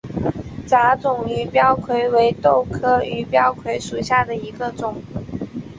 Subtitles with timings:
[0.65, 4.99] 杂种鱼鳔槐为豆科鱼鳔槐属下的一个种。